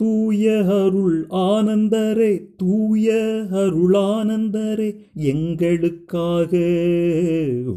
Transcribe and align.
தூய 0.00 0.64
அருள் 0.64 1.26
ஆனந்தரே 1.30 2.42
தூய 2.56 3.12
அருளானந்தரே 3.52 4.96
எங்களுக்காக 5.14 6.58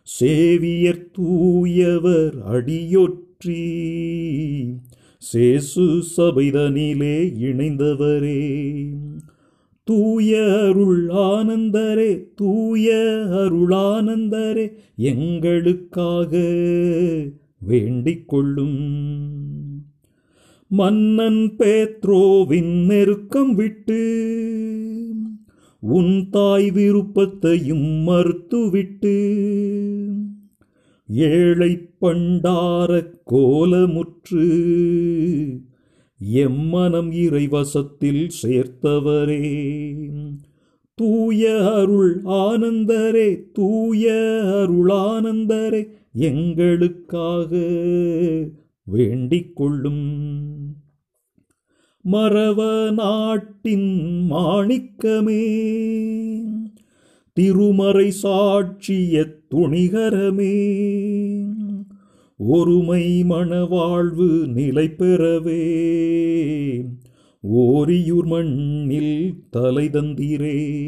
சேவியர் 0.02 1.10
தூயவர் 1.12 2.34
அடியொற்றி 2.52 3.74
சேசு 5.32 6.02
சபைதனிலே 6.16 7.32
இணைந்தவரே. 7.40 8.88
தூய 9.84 10.58
அருள் 10.62 11.09
ஆனந்தரே 11.09 12.26
தூய 12.34 12.92
அருளானந்தரே 13.30 14.73
எங்களுக்காக 14.96 16.38
வேண்டிக் 17.59 18.28
கொள்ளும். 18.28 19.04
மன்னன் 20.68 21.54
பேத்ரோவின் 21.59 22.84
நெருக்கம் 22.84 23.54
விட்டு 23.54 24.24
உன் 25.88 26.28
தாய் 26.30 26.70
விருப்பத்தையும் 26.70 28.06
மறுத்துவிட்டு 28.06 29.14
ஏழை 31.09 31.88
பண்டார 32.01 33.12
கோலமுற்று 33.30 34.46
எம்மனம் 36.34 37.10
இறைவசத்தில் 37.12 38.29
சேர்த்தவரே. 38.42 39.70
தூய 40.95 41.73
அருள் 41.73 42.23
ஆனந்தரே 42.24 43.51
தூய 43.52 44.12
அருளானந்தரே 44.42 45.88
எங்களுக்காக 46.12 47.57
வேண்டிக் 48.82 49.57
கொள்ளும் 49.57 50.04
மறவ 52.12 52.90
நாட்டின் 52.93 54.26
மாணிக்கமே. 54.30 55.65
திருமறை 57.32 58.13
சாட்சிய 58.23 59.32
துணிகரமே. 59.54 60.74
ஒருமை 62.38 63.24
மணவாழ்வு 63.24 64.47
நிலை 64.47 64.91
பெறவே 64.98 65.65
ஓரியூர் 67.53 68.26
மண்ணில் 68.26 69.34
தலை 69.50 69.87
தந்திரே 69.87 70.81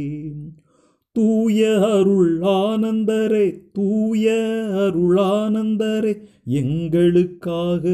தூய 1.12 1.88
அருள் 1.90 2.38
ஆனந்தரே 2.40 3.58
தூய 3.72 4.30
அருளானந்தரே 4.72 6.20
எங்களுக்காக 6.44 7.90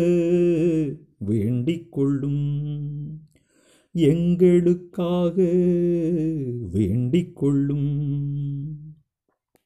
வேண்டிக் 1.19 1.92
கொள்ளும். 1.92 2.83
எங்களுக்காக 3.95 5.34
வேண்டிக் 6.73 7.37
கொள்ளும். 7.37 8.33